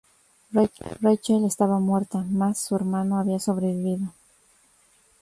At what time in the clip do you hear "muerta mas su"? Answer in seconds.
1.79-2.75